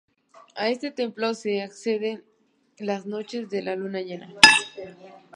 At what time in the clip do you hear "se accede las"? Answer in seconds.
1.35-3.05